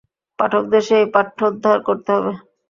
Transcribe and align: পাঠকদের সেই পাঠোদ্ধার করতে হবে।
পাঠকদের 0.39 0.83
সেই 0.87 1.05
পাঠোদ্ধার 1.13 1.77
করতে 1.87 2.09
হবে। 2.15 2.31